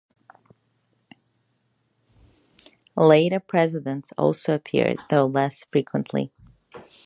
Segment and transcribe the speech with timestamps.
[2.97, 6.31] Later presidents also appeared, though less frequently.